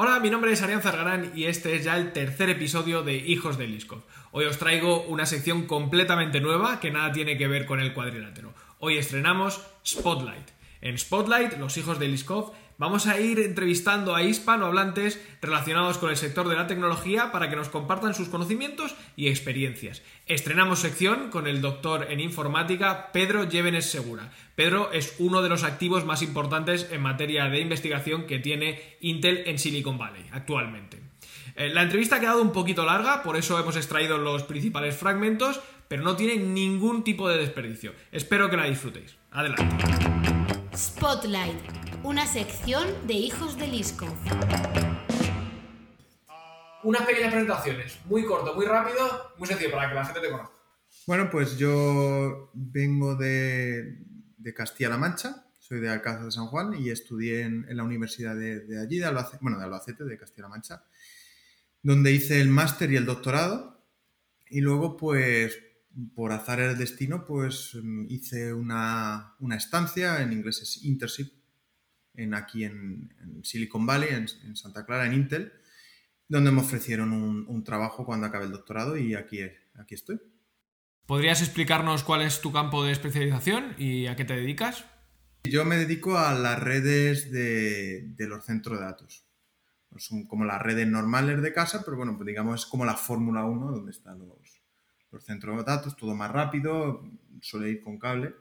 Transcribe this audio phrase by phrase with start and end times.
[0.00, 3.58] Hola, mi nombre es Arián Zargarán y este es ya el tercer episodio de Hijos
[3.58, 4.04] de Liskov.
[4.30, 8.54] Hoy os traigo una sección completamente nueva que nada tiene que ver con el cuadrilátero.
[8.78, 10.50] Hoy estrenamos Spotlight.
[10.82, 16.16] En Spotlight, los hijos de Liskov, vamos a ir entrevistando a hispanohablantes relacionados con el
[16.16, 20.02] sector de la tecnología para que nos compartan sus conocimientos y experiencias.
[20.26, 24.30] Estrenamos sección con el doctor en informática Pedro Llévenes Segura.
[24.54, 29.42] Pedro es uno de los activos más importantes en materia de investigación que tiene Intel
[29.46, 31.02] en Silicon Valley actualmente.
[31.56, 35.60] Eh, la entrevista ha quedado un poquito larga, por eso hemos extraído los principales fragmentos,
[35.88, 37.94] pero no tiene ningún tipo de desperdicio.
[38.12, 39.16] Espero que la disfrutéis.
[39.32, 39.76] Adelante.
[40.76, 41.56] Spotlight,
[42.04, 44.14] una sección de hijos de Liskov.
[46.84, 50.54] Unas pequeñas presentaciones, muy corto, muy rápido, muy sencillo para que la gente te conozca.
[51.06, 53.98] Bueno, pues yo vengo de,
[54.54, 58.98] Castilla-La Mancha, soy de Alcázar de San Juan y estudié en, la universidad de, allí,
[58.98, 60.84] de Albacete, bueno, de Albacete, de Castilla-La Mancha,
[61.82, 63.84] donde hice el máster y el doctorado.
[64.50, 65.58] Y luego, pues,
[66.14, 67.76] por azar el destino, pues
[68.08, 71.37] hice una, estancia, en inglés es internship,
[72.18, 73.10] en, aquí en,
[73.42, 75.52] Silicon Valley, en, Santa Clara, en Intel,
[76.28, 79.40] donde me ofrecieron un, trabajo cuando acabé el doctorado y aquí,
[79.78, 80.20] aquí estoy.
[81.06, 84.84] ¿Podrías explicarnos cuál es tu campo de especialización y a qué te dedicas?
[85.44, 89.24] Yo me dedico a las redes de, de los centros de datos.
[89.96, 93.44] Son como las redes normales de casa, pero bueno, pues digamos es como la Fórmula
[93.44, 94.60] 1 donde están los,
[95.10, 97.02] los centros de datos, todo más rápido,
[97.40, 98.34] suele ir con cable.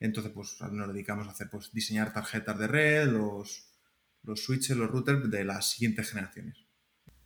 [0.00, 3.68] Entonces, pues nos dedicamos a hacer, pues, diseñar tarjetas de red, los,
[4.22, 6.56] los switches, los routers de las siguientes generaciones.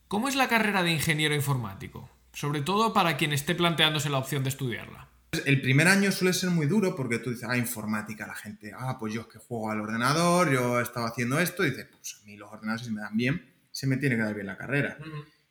[0.09, 2.11] ¿Cómo es la carrera de ingeniero informático?
[2.33, 5.11] Sobre todo para quien esté planteándose la opción de estudiarla.
[5.47, 8.99] El primer año suele ser muy duro porque tú dices, ah, informática, la gente, ah,
[8.99, 12.27] pues yo es que juego al ordenador, yo estaba haciendo esto, y dices, pues a
[12.27, 14.99] mí los ordenadores se me dan bien, se me tiene que dar bien la carrera.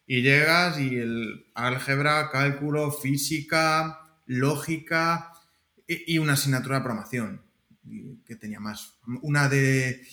[0.06, 5.31] Y llegas y el álgebra, cálculo, física, lógica
[6.08, 7.42] y, una asignatura de programación
[8.26, 9.00] que tenía más.
[9.22, 10.06] Una de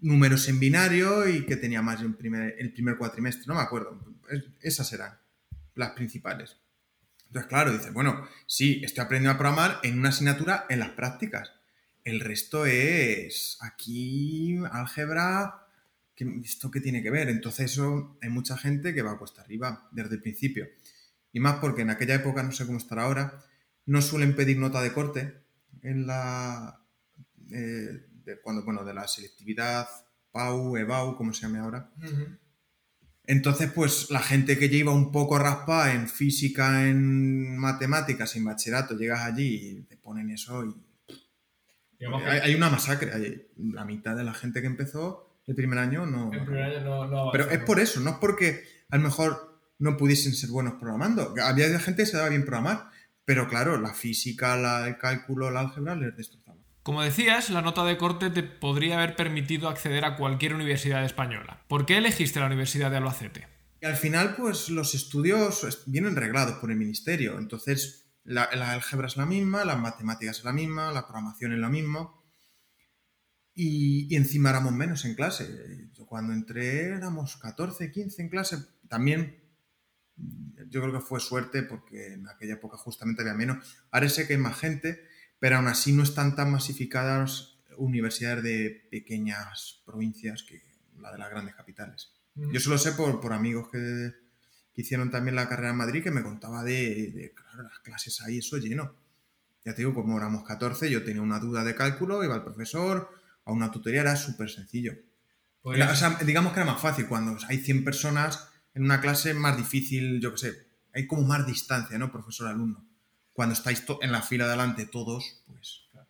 [0.00, 4.00] números en binario y que tenía más el primer, el primer cuatrimestre, no me acuerdo.
[4.60, 5.18] esas eran
[5.74, 6.56] las principales.
[7.26, 11.52] Entonces, claro, dices, bueno, sí, estoy aprendiendo a programar en una asignatura en las prácticas.
[12.02, 15.66] El resto es aquí álgebra,
[16.42, 17.28] ¿esto qué tiene que ver?
[17.28, 20.66] Entonces eso hay mucha gente que va a cuesta arriba desde el principio.
[21.32, 23.44] Y más porque en aquella época, no sé cómo estará ahora,
[23.90, 25.42] no suelen pedir nota de corte
[25.82, 26.80] en la...
[27.50, 29.88] Eh, de, cuando, bueno, de la selectividad
[30.30, 31.90] PAU, EBAU, como se llame ahora.
[33.24, 38.96] Entonces, pues la gente que lleva un poco raspa en física, en matemáticas, en bachillerato,
[38.96, 40.74] llegas allí y te ponen eso y...
[42.26, 43.50] Hay, hay, una masacre.
[43.56, 46.32] la mitad de la gente que empezó el primer año no.
[46.32, 49.96] El primer año no, Pero es por eso, no es porque a lo mejor no
[49.96, 51.34] pudiesen ser buenos programando.
[51.42, 52.88] Había gente que se daba bien programar,
[53.24, 56.58] pero claro, la física, la, el cálculo, el álgebra les destrozaba.
[56.82, 61.62] Como decías, la nota de corte te podría haber permitido acceder a cualquier universidad española.
[61.68, 63.48] ¿Por qué elegiste la Universidad de Albacete?
[63.82, 67.38] Y al final, pues los estudios vienen reglados por el ministerio.
[67.38, 71.58] Entonces, la, la álgebra es la misma, las matemáticas es la misma, la programación es
[71.58, 72.10] la misma.
[73.54, 75.90] Y, encima éramos menos en clase.
[75.92, 78.56] Yo cuando entré éramos 14, 15 en clase.
[78.88, 79.39] También
[80.68, 83.64] yo creo que fue suerte porque en aquella época justamente había menos.
[83.90, 85.04] Ahora sé que hay más gente,
[85.38, 90.62] pero aún así no están tan masificadas universidades de pequeñas provincias que
[90.98, 92.12] la de las grandes capitales.
[92.34, 94.12] Yo solo sé por, por amigos que,
[94.72, 98.20] que, hicieron también la carrera en Madrid que me contaba de, de claro, las clases
[98.22, 98.94] ahí, eso lleno.
[99.64, 103.10] Ya te digo, como éramos 14, yo tenía una duda de cálculo, iba al profesor,
[103.44, 104.94] a una tutoría era súper sencillo.
[105.62, 105.78] Pues
[106.24, 107.06] digamos que era más fácil.
[107.06, 110.52] Cuando hay 100 personas en una clase, más difícil, yo qué sé,
[110.94, 112.10] hay como más distancia, ¿no?
[112.10, 112.86] Profesor-alumno.
[113.32, 116.08] Cuando estáis en la fila delante todos, pues claro.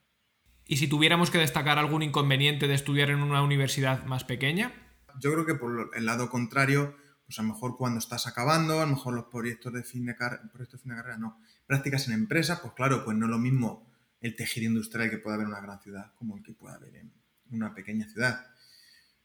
[0.67, 4.73] ¿Y si tuviéramos que destacar algún inconveniente de estudiar en una universidad más pequeña?
[5.21, 6.97] Yo creo que por el lado contrario,
[7.27, 10.15] pues a lo mejor cuando estás acabando, a lo mejor los proyectos de fin de,
[10.15, 11.41] proyectos de, fin de carrera, no.
[11.67, 13.89] Prácticas en empresas, pues claro, pues no es lo mismo
[14.21, 16.97] el tejido industrial que puede haber en una gran ciudad como el que puede haber
[16.97, 17.13] en,
[17.53, 18.50] una pequeña ciudad.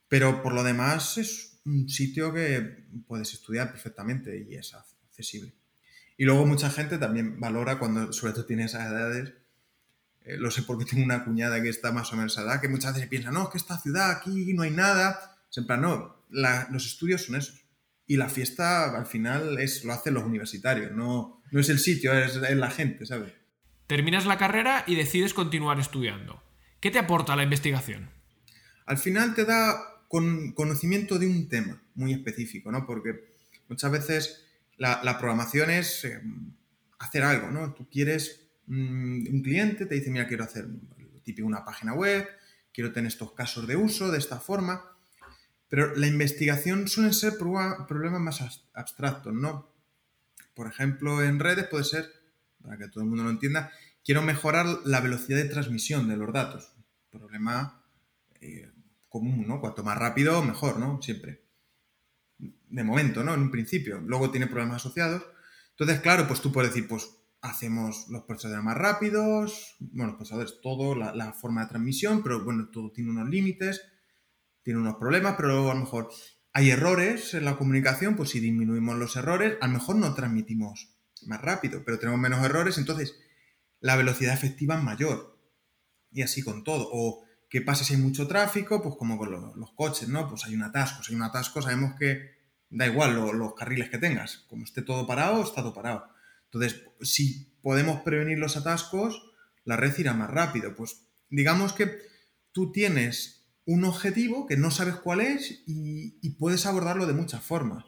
[0.08, 5.54] Pero por lo demás es un sitio que puedes estudiar perfectamente y es accesible.
[6.18, 9.34] Y luego mucha gente también valora cuando sobre todo tiene esas edades,
[10.26, 12.68] eh, lo sé porque tengo una cuñada que está más o menos a edad, que
[12.68, 15.38] muchas veces piensa, no, es que esta ciudad aquí no hay nada.
[15.50, 17.64] Siempre no, los estudios son esos.
[18.08, 22.14] Y la fiesta al final es, lo hacen los universitarios, no, no es el sitio,
[22.14, 23.34] es, es la gente, ¿sabes?
[23.88, 26.42] Terminas la carrera y decides continuar estudiando.
[26.80, 28.10] ¿Qué te aporta la investigación?
[28.86, 32.86] Al final te da con conocimiento de un tema muy específico, ¿no?
[32.86, 33.36] Porque
[33.68, 34.46] muchas veces
[34.78, 36.22] la, programación es eh,
[37.00, 37.74] hacer algo, ¿no?
[37.74, 40.68] Tú quieres, mm, un cliente te dice, mira, quiero hacer
[41.24, 42.28] típico una página web,
[42.74, 44.84] quiero tener estos casos de uso de esta forma,
[45.70, 49.74] pero la investigación suelen ser problemas más abstractos, ¿no?
[50.54, 52.10] Por ejemplo, en redes puede ser,
[52.62, 53.72] para que todo el mundo lo entienda,
[54.04, 56.72] quiero mejorar la velocidad de transmisión de los datos.
[57.10, 57.84] Problema
[58.40, 58.72] eh,
[59.16, 59.62] común, ¿no?
[59.62, 61.02] Cuanto más rápido, mejor, ¿no?
[61.02, 61.46] Siempre.
[62.38, 63.34] De momento, ¿no?
[63.34, 64.02] En un principio.
[64.02, 65.24] Luego tiene problemas asociados.
[65.70, 67.10] Entonces, claro, pues tú puedes decir, pues
[67.40, 72.68] hacemos los procesadores más rápidos, bueno, los procesadores, todo, la, forma de transmisión, pero bueno,
[72.74, 73.84] todo tiene unos límites,
[74.64, 76.10] tiene unos problemas, pero luego a lo mejor
[76.52, 80.94] hay errores en la comunicación, pues si disminuimos los errores, a lo mejor no transmitimos
[81.26, 83.18] más rápido, pero tenemos menos errores, entonces
[83.80, 85.40] la velocidad efectiva es mayor.
[86.12, 86.90] Y así con todo.
[86.92, 90.28] O qué pasa si hay mucho tráfico, pues como con lo- los coches, ¿no?
[90.30, 91.04] Pues hay un atasco.
[91.04, 92.36] Si hay un atasco, sabemos que
[92.70, 94.46] da igual lo- los carriles que tengas.
[94.50, 96.08] Como esté todo parado, está todo parado.
[96.46, 99.32] Entonces, si podemos prevenir los atascos,
[99.64, 100.76] la red irá más rápido.
[100.76, 102.00] Pues digamos que
[102.52, 107.44] tú tienes un objetivo que no sabes cuál es y, y puedes abordarlo de muchas
[107.44, 107.86] formas.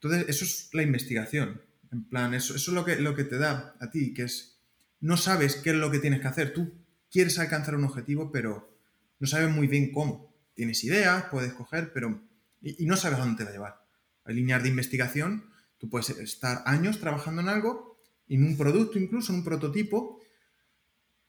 [0.00, 1.62] Entonces, eso es la investigación.
[1.92, 4.60] En plan, eso, eso es lo que, lo que te da a ti, que es,
[5.00, 6.52] no sabes qué es lo que tienes que hacer.
[6.52, 6.79] Tú
[7.10, 8.76] quieres alcanzar un objetivo, pero
[9.18, 10.34] no sabes muy bien cómo.
[10.54, 12.22] Tienes ideas, puedes coger, pero...
[12.62, 13.84] Y, no sabes a dónde te va a llevar.
[14.24, 17.98] Hay líneas de investigación, tú puedes estar años trabajando en algo,
[18.28, 20.20] en un producto incluso, en un prototipo,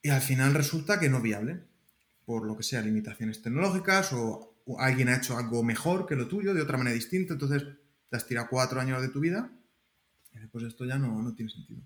[0.01, 1.63] y al final resulta que no viable,
[2.25, 6.27] por lo que sea, limitaciones tecnológicas o, o alguien ha hecho algo mejor que lo
[6.27, 7.63] tuyo, de otra manera distinta, entonces
[8.09, 9.51] te has tirado cuatro años de tu vida
[10.33, 11.81] y después esto ya no, no tiene sentido.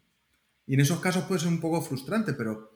[0.68, 2.75] Y en esos casos puede ser un poco frustrante, pero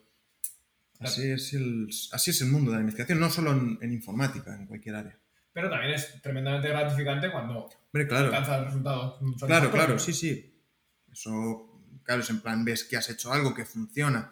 [0.99, 4.55] así es el, así es el mundo de la investigación, no solo en, en informática,
[4.55, 5.19] en cualquier área.
[5.53, 8.25] Pero también es tremendamente gratificante cuando Hombre, claro.
[8.27, 9.19] alcanza el resultado.
[9.45, 10.63] Claro, claro, sí, sí.
[11.11, 14.31] Eso, claro, es en plan, ves que has hecho algo que funciona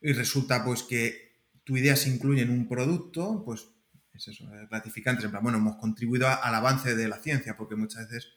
[0.00, 1.32] y resulta pues que
[1.64, 3.66] tu idea se incluye en un producto, pues
[4.12, 5.24] es eso, es gratificante.
[5.24, 8.28] En plan, bueno, hemos contribuido a- al avance de la ciencia, porque muchas veces,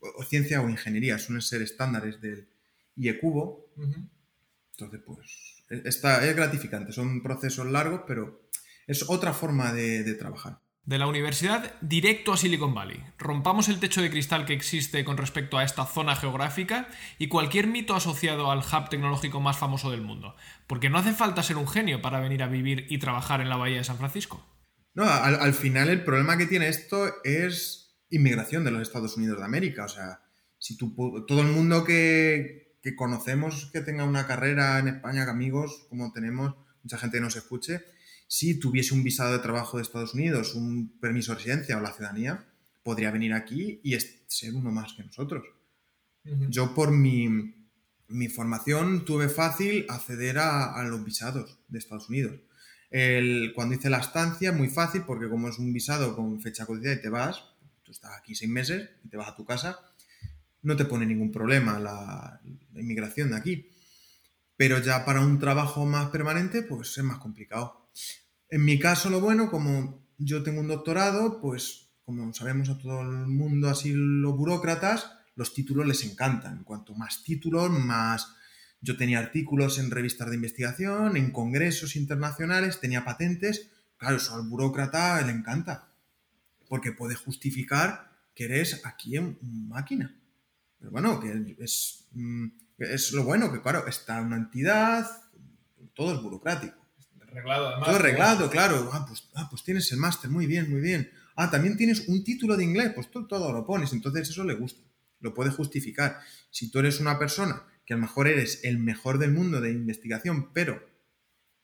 [0.00, 2.48] o, o ciencia o ingeniería, suelen ser estándares del
[2.96, 4.10] IE cubo, Ujú.
[4.78, 6.92] Entonces pues e- está, es gratificante.
[6.92, 8.48] Son procesos largos, pero
[8.86, 10.60] es otra forma de, de trabajar.
[10.86, 13.02] De la universidad directo a Silicon Valley.
[13.16, 16.88] Rompamos el techo de cristal que existe con respecto a esta zona geográfica
[17.18, 20.36] y cualquier mito asociado al hub tecnológico más famoso del mundo.
[20.66, 23.56] Porque no hace falta ser un genio para venir a vivir y trabajar en la
[23.56, 24.46] Bahía de San Francisco.
[24.92, 29.38] No, al, al final el problema que tiene esto es inmigración de los Estados Unidos
[29.38, 29.86] de América.
[29.86, 30.20] O sea,
[30.58, 30.94] si tú,
[31.26, 36.12] todo el mundo que, que conocemos que tenga una carrera en España, que amigos como
[36.12, 37.80] tenemos, mucha gente que nos escuche,
[38.28, 41.92] si tuviese un visado de trabajo de Estados Unidos, un permiso de residencia o la
[41.94, 42.46] ciudadanía,
[42.82, 45.44] podría venir aquí y ser uno más que nosotros.
[46.50, 47.54] Yo por mi,
[48.08, 52.38] mi formación tuve fácil acceder a, a los visados de Estados Unidos.
[52.90, 56.96] El- cuando hice la estancia, muy fácil, porque como es un visado con fecha codiciada
[56.96, 57.42] y te vas,
[57.82, 59.78] tú estás aquí seis meses y te vas a tu casa,
[60.62, 62.40] no te pone ningún problema la
[62.80, 63.70] inmigración de aquí.
[64.56, 67.90] Pero ya para un trabajo más permanente, pues es más complicado.
[68.48, 73.00] En mi caso, lo bueno, como yo tengo un doctorado, pues como sabemos a todo
[73.00, 76.64] el mundo, así los burócratas, los títulos les encantan.
[76.64, 78.34] Cuanto más títulos, más...
[78.80, 83.70] Yo tenía artículos en revistas de investigación, en congresos internacionales, tenía patentes.
[83.96, 85.94] Claro, eso al burócrata le encanta.
[86.68, 90.14] Porque puede justificar que eres aquí en máquina.
[90.78, 92.46] Pero bueno, que es, mm,
[92.78, 95.06] es lo bueno, que claro, está una entidad,
[95.94, 96.84] todo es burocrático.
[97.32, 97.86] Reglado, además.
[97.86, 98.90] Todo arreglado, claro.
[98.92, 101.10] Ah pues, ah, pues tienes el máster, muy bien, muy bien.
[101.36, 104.54] Ah, también tienes un título de inglés, pues tú todo lo pones, entonces eso le
[104.54, 104.82] gusta,
[105.20, 106.20] lo puede justificar.
[106.50, 109.72] Si tú eres una persona que a lo mejor eres el mejor del mundo de
[109.72, 110.80] investigación, pero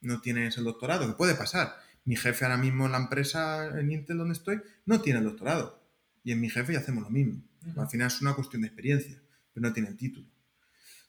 [0.00, 1.76] no tienes el doctorado, que puede pasar.
[2.04, 5.80] Mi jefe ahora mismo en la empresa, en Intel donde estoy, no tiene el doctorado.
[6.24, 7.42] Y en mi jefe ya hacemos lo mismo.
[7.76, 10.26] Al final es una cuestión de experiencia, pero no tiene el título.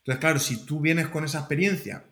[0.02, 2.06] Entonces, claro, si tú vienes con esa experiencia,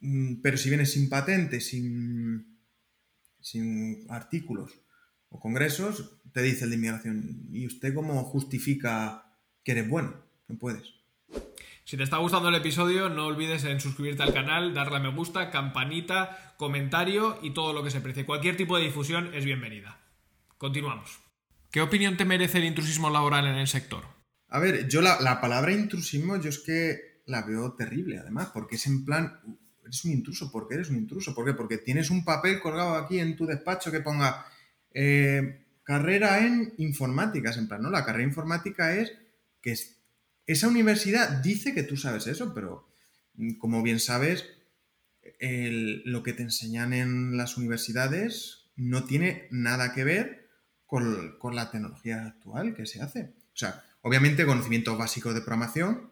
[0.00, 2.58] mm, pero si vienes sin patente, sin,
[3.40, 4.72] sin artículos
[5.30, 9.24] o congresos, te dice el de inmigración, ¿y usted cómo justifica
[9.62, 10.14] que eres bueno?
[10.48, 10.84] No puedes.
[11.84, 15.10] Si te está gustando el episodio, no olvides en suscribirte al canal, darle a me
[15.10, 18.24] gusta, campanita, comentario y todo lo que se precie.
[18.24, 20.00] Cualquier tipo de difusión es bienvenida.
[20.56, 21.20] Continuamos.
[21.70, 24.13] ¿Qué opinión te merece el intrusismo laboral en el sector?
[24.48, 28.76] A ver, yo la, la palabra intrusismo, yo es que la veo terrible, además, porque
[28.76, 29.40] es en plan,
[29.82, 31.34] eres un intruso, ¿por qué eres un intruso?
[31.34, 31.54] ¿Por qué?
[31.54, 34.46] Porque tienes un papel colgado aquí en tu despacho que ponga
[34.92, 37.90] eh, carrera en informática, es en plan, ¿no?
[37.90, 39.12] La carrera informática es
[39.60, 39.96] que es-
[40.46, 42.86] esa universidad dice que tú sabes eso, pero
[43.34, 44.44] mm, como bien sabes,
[45.40, 50.48] lo que te enseñan en las universidades no tiene nada que ver
[50.86, 53.34] con, con la tecnología actual que se hace.
[53.52, 56.10] O sea, obviamente conocimientos básicos de programación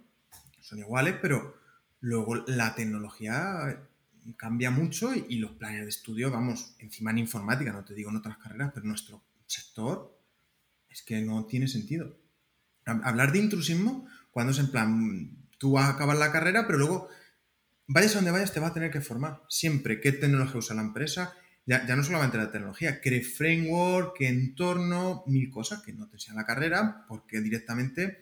[0.60, 1.56] son iguales, pero
[2.00, 3.86] luego la tecnología
[4.36, 8.16] cambia mucho y, los planes de estudio, vamos, encima en informática, no te digo en
[8.16, 10.18] otras carreras, pero nuestro sector
[10.88, 12.16] es que no tiene sentido.
[12.86, 16.78] Hab- Hablar de intrusismo cuando es en plan, tú vas a acabar la carrera, pero
[16.78, 17.08] luego
[17.86, 19.42] vayas a donde vayas te vas a tener que formar.
[19.48, 21.34] Siempre qué tecnología usa la empresa,
[21.66, 26.16] ya, ya no solamente la tecnología, qué framework, qué entorno, mil cosas que no te
[26.16, 28.18] enseñan la carrera porque directamente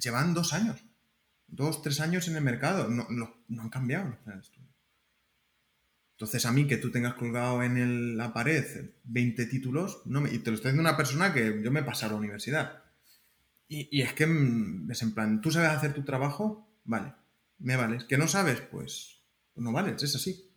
[0.00, 0.84] llevan dos años,
[1.48, 4.70] dos, tres años en el mercado, no, no- han cambiado los planes de estudio.
[6.12, 8.64] Entonces a mí que tú tengas colgado en el- la pared
[9.04, 12.10] 20 títulos, no me- y te lo está diciendo una persona que yo me pasado
[12.10, 12.82] a la universidad.
[13.68, 16.68] Y, y es que mm, es en plan, ¿tú sabes hacer tu trabajo?
[16.84, 17.14] Vale,
[17.58, 18.04] me vales.
[18.04, 18.60] ¿Que no sabes?
[18.62, 19.22] Pues
[19.56, 20.50] no vales, es así.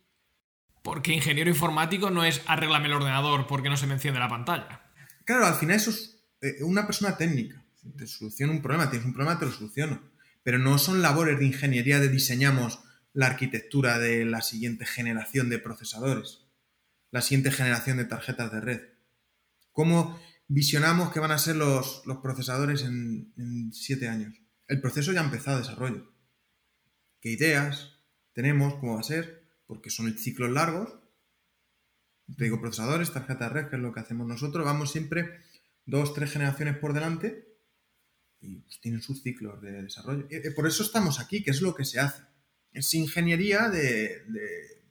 [0.88, 4.90] Porque ingeniero informático no es arréglame el ordenador porque no se me enciende la pantalla.
[5.26, 7.62] Claro, al final eso es eh, una persona técnica.
[7.98, 10.00] Te soluciona un problema, tienes un problema, te lo soluciono.
[10.42, 12.80] Pero no son labores de ingeniería de diseñamos
[13.12, 16.46] la arquitectura de la siguiente generación de procesadores,
[17.10, 18.80] la siguiente generación de tarjetas de red.
[19.72, 24.40] ¿Cómo visionamos que van a ser los, procesadores en, en siete años?
[24.66, 26.14] El proceso ya ha empezado a desarrollo.
[27.20, 27.98] ¿Qué ideas
[28.32, 28.76] tenemos?
[28.76, 29.37] ¿Cómo va a ser?
[29.68, 30.98] Porque son ciclos largos
[32.36, 35.40] te digo, procesadores, tarjeta de red, que es lo que hacemos nosotros, vamos siempre
[35.86, 37.46] dos, tres generaciones por delante
[38.40, 40.26] y pues, tienen sus ciclos de desarrollo.
[40.30, 42.22] Eh, eh, por eso estamos aquí, que es lo que se hace.
[42.72, 44.90] Es ingeniería de, de-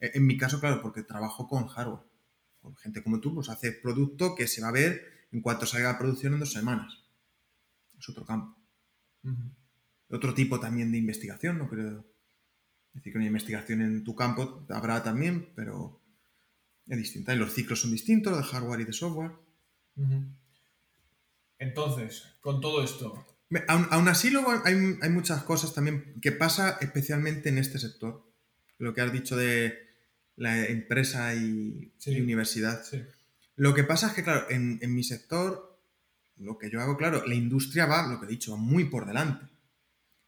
[0.00, 2.04] eh, En mi caso, claro, porque trabajo con hardware.
[2.60, 5.90] Con gente como tú, pues hace producto que se va a ver en cuanto salga
[5.90, 6.92] a producción en dos semanas.
[7.98, 8.58] Es otro campo.
[10.08, 12.04] Otro tipo también de investigación, no creo
[12.96, 16.00] decir que una investigación en tu campo habrá también, pero
[16.86, 17.34] es distinta.
[17.34, 19.32] Y los ciclos son distintos de hardware y de software.
[21.58, 23.24] Entonces, con todo esto,
[23.68, 28.28] Aún, aún así, luego hay, hay muchas cosas también que pasa especialmente en este sector.
[28.78, 29.86] Lo que has dicho de
[30.34, 32.10] la empresa y, Sí.
[32.10, 32.82] y universidad.
[33.54, 35.80] Lo que pasa es que, claro, en, en mi sector,
[36.38, 39.06] lo que yo hago, claro, la industria va, lo que he dicho, va muy por
[39.06, 39.46] delante.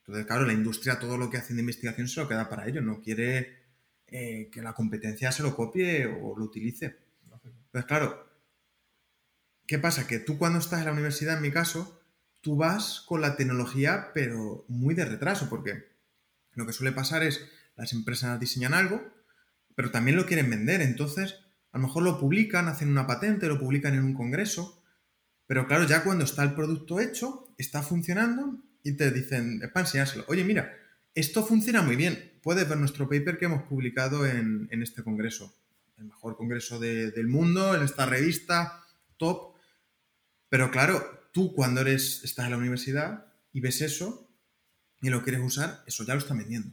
[0.08, 2.82] Entonces, claro, la industria todo lo que hace de investigación se lo queda para ellos,
[2.82, 3.58] no quiere
[4.06, 6.96] eh, que la competencia se lo copie o lo utilice.
[7.22, 8.26] Entonces, claro,
[9.66, 10.06] ¿qué pasa?
[10.06, 12.00] Que tú cuando estás en la universidad, en mi caso,
[12.40, 15.84] tú vas con la tecnología, pero muy de retraso, porque
[16.54, 17.46] lo que suele pasar es
[17.76, 19.12] las empresas diseñan algo,
[19.74, 21.34] pero también lo quieren vender, entonces
[21.70, 24.82] a lo mejor lo publican, hacen una patente, lo publican en un congreso,
[25.46, 29.86] pero claro, ya cuando está el producto hecho, está funcionando y te dicen, es para
[30.28, 30.74] oye, mira,
[31.14, 35.54] esto funciona muy bien, puedes ver nuestro paper que hemos publicado en, en este congreso,
[35.96, 38.84] el mejor congreso de- del mundo, en esta revista,
[39.16, 39.54] top,
[40.48, 44.30] pero claro, tú cuando eres, estás en la universidad y ves eso
[45.00, 46.70] y lo quieres usar, eso ya lo están vendiendo.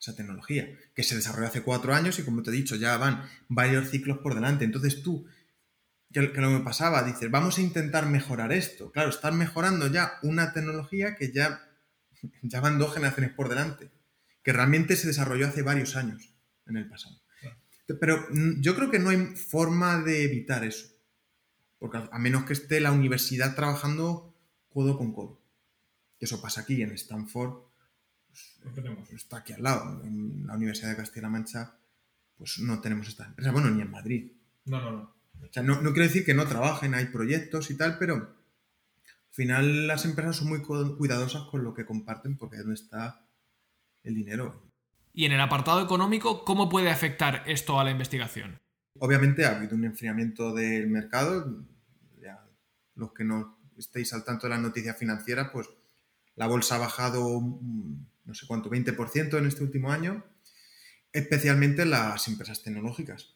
[0.00, 3.22] Esa tecnología, que se desarrolló hace cuatro años y como te he dicho, ya van
[3.48, 4.64] varios ciclos por delante.
[4.64, 5.26] Entonces tú,
[6.12, 8.90] que, que lo que me pasaba, dices, vamos a intentar mejorar esto.
[8.92, 11.68] Claro, están mejorando ya una tecnología que ya,
[12.42, 13.90] ya van dos generaciones por delante,
[14.42, 16.34] que realmente se desarrolló hace varios años
[16.66, 17.20] en el pasado.
[18.00, 20.86] Pero mm, yo creo que no hay forma de evitar eso.
[21.78, 24.34] Porque a menos que esté la universidad trabajando
[24.68, 25.42] codo con codo.
[26.18, 27.64] Eso pasa aquí en Stanford,
[28.28, 30.02] pues, está aquí al lado.
[30.04, 31.76] En la Universidad de Castilla-La Mancha,
[32.36, 33.50] pues no tenemos esta empresa.
[33.50, 34.32] Bueno, ni en Madrid.
[34.64, 35.14] No, no, no.
[35.48, 38.36] O sea, no, no quiero decir que no trabajen, hay proyectos y tal, pero al
[39.34, 43.26] final las empresas son muy cu- cuidadosas con lo que comparten porque es donde está
[44.02, 44.70] el dinero.
[45.12, 48.60] Y en el apartado económico, ¿cómo puede afectar esto a la investigación?
[48.98, 51.64] Obviamente ha habido un enfriamiento del mercado.
[52.20, 52.46] Ya,
[52.94, 55.68] los que no estéis al tanto de las noticias financieras, pues
[56.36, 57.40] la bolsa ha bajado
[58.24, 60.24] no sé cuánto, 20% en este último año,
[61.12, 63.34] especialmente las empresas tecnológicas.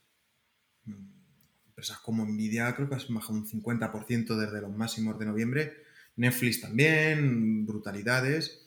[1.76, 5.76] Empresas como Nvidia creo que han bajado un 50% desde los máximos de noviembre.
[6.16, 8.62] Netflix también, brutalidades.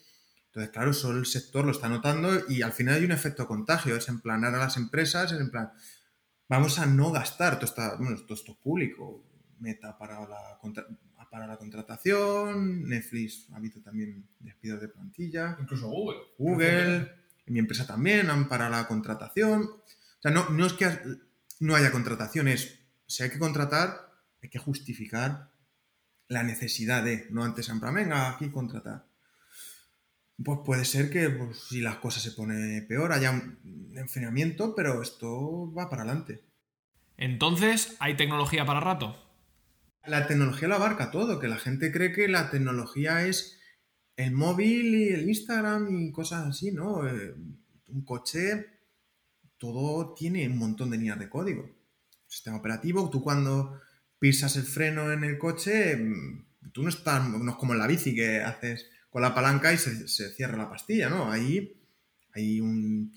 [0.45, 3.95] Entonces, claro, eso el sector lo está notando y al final hay un efecto contagio.
[3.95, 5.71] Es en plan, ahora las empresas, es en plan,
[6.47, 9.25] vamos a no gastar, todo, está, bueno, todo esto es público,
[9.59, 10.85] Meta para la, contra-
[11.31, 16.19] para la contratación, Netflix ha habido también despidos de plantilla, Incluso Google.
[16.37, 16.95] Google,
[17.45, 19.63] en mi empresa también han para la contratación.
[19.63, 20.87] O sea, no, no es que
[21.59, 22.78] no haya contratación, es
[23.09, 25.51] si hay que contratar, hay que justificar
[26.27, 29.07] la necesidad de, no antes en plan, venga, aquí contratar.
[30.41, 35.01] Pues puede ser que pues, si las cosas se ponen peor, haya un enfriamiento, pero
[35.01, 36.45] esto va para adelante.
[37.17, 39.17] Entonces, ¿hay tecnología para rato?
[40.05, 43.59] La tecnología lo abarca todo, que la gente cree que la tecnología es
[44.17, 47.07] el móvil y el Instagram y cosas así, ¿no?
[47.07, 47.33] Eh,
[47.87, 48.67] un coche,
[49.57, 51.78] todo tiene un montón de líneas de código.
[52.29, 53.81] Sistema operativo, tú cuando
[54.19, 57.87] pisas el freno en el coche, mm, tú no estás, no es como en la
[57.87, 61.31] bici que haces con la palanca y se, se cierra la pastilla, ¿no?
[61.31, 61.81] Ahí
[62.33, 63.13] hay un,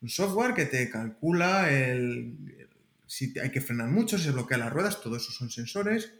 [0.00, 2.68] un software que te calcula el,
[3.06, 6.14] si hay que frenar mucho, si se bloquean las ruedas, todo eso son sensores,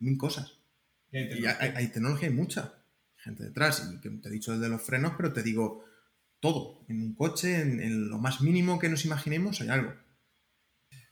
[0.00, 0.60] mil cosas.
[1.10, 1.58] Y hay Y tecnología.
[1.60, 2.84] hay, hay tecnología, hay mucha
[3.16, 3.88] gente detrás.
[3.92, 5.84] Y que te he dicho el de los frenos, pero te digo
[6.40, 6.84] todo.
[6.88, 9.94] En un coche, en, en lo más mínimo que nos imaginemos, hay algo.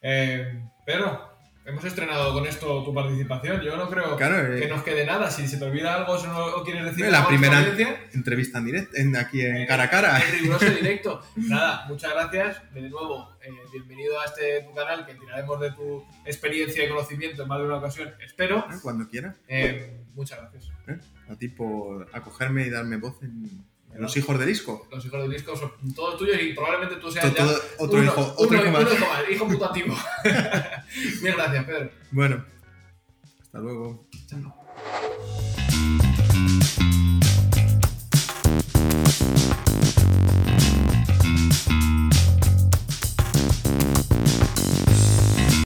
[0.03, 1.29] Eh, Pedro,
[1.67, 3.61] hemos estrenado con esto tu participación.
[3.61, 5.31] Yo no creo Claro, eh, que nos quede nada.
[5.31, 7.63] Si se te olvida algo si no o quieres decir la primera
[8.13, 10.19] entrevista en directo, en, aquí en eh, cara a cara.
[10.19, 11.23] En riguroso directo.
[11.37, 12.63] Nada, muchas gracias.
[12.73, 17.43] De nuevo, eh, bienvenido a este tu canal que tiraremos de tu experiencia y conocimiento
[17.43, 18.67] en más de una ocasión, espero.
[18.83, 19.37] Cuando quieras.
[19.49, 20.71] Eh, muchas gracias.
[21.29, 23.65] A ti por acogerme y darme voz en
[23.99, 24.87] Los Hijos del Disco.
[24.91, 27.45] Los hijos del disco son todos tuyos y probablemente tú seas ya
[27.79, 28.83] otro uno- hijo, otro uno- hijo más.
[28.93, 29.97] uno hijo putativo.
[31.23, 31.91] Bien, gracias, Pedro.
[32.11, 32.45] Bueno,
[33.43, 34.07] hasta luego.
[34.27, 34.55] Chao.